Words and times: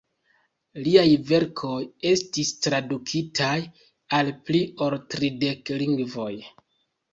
Liaj 0.85 1.11
verkoj 1.31 1.81
estis 2.13 2.53
tradukitaj 2.67 3.53
al 4.21 4.35
pli 4.49 4.65
ol 4.89 4.99
tridek 5.15 5.75
lingvoj. 5.85 6.35